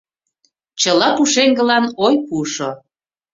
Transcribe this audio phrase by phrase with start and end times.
[0.81, 2.69] Чыла пушеҥгылан ой пуышо